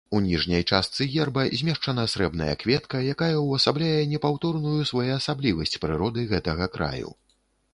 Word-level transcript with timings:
У 0.17 0.19
ніжняй 0.25 0.63
частцы 0.75 1.05
герба 1.15 1.43
змешчана 1.59 2.05
срэбная 2.13 2.55
кветка, 2.63 3.01
якая 3.15 3.29
ўвасабляе 3.43 4.01
непаўторную 4.15 4.81
своеасаблівасць 4.93 5.79
прыроды 5.85 6.25
гэтага 6.33 6.65
краю. 6.79 7.17